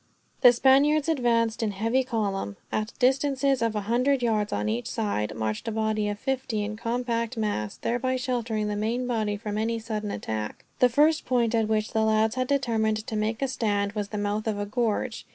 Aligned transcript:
The 0.41 0.51
Spaniards 0.51 1.07
advanced 1.07 1.61
in 1.61 1.69
heavy 1.69 2.03
column. 2.03 2.57
At 2.71 2.91
a 2.91 2.95
distance 2.97 3.43
of 3.43 3.75
a 3.75 3.81
hundred 3.81 4.23
yards, 4.23 4.51
on 4.51 4.67
each 4.67 4.89
side, 4.89 5.35
marched 5.35 5.67
a 5.67 5.71
body 5.71 6.09
of 6.09 6.17
fifty 6.17 6.63
in 6.63 6.75
compact 6.75 7.37
mass, 7.37 7.77
thereby 7.77 8.15
sheltering 8.15 8.67
the 8.67 8.75
main 8.75 9.05
body 9.05 9.37
from 9.37 9.59
any 9.59 9.77
sudden 9.77 10.09
attack. 10.09 10.65
The 10.79 10.89
first 10.89 11.23
point 11.23 11.53
at 11.53 11.67
which 11.67 11.91
the 11.91 12.01
lads 12.03 12.33
had 12.33 12.47
determined 12.47 13.05
to 13.05 13.15
make 13.15 13.43
a 13.43 13.47
stand 13.47 13.91
was 13.91 14.07
the 14.09 14.17
mouth 14.17 14.47
of 14.47 14.57
a 14.57 14.65
gorge. 14.65 15.27